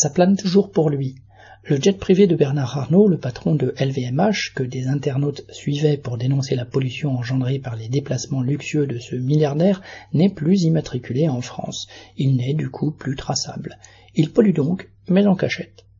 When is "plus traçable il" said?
12.92-14.32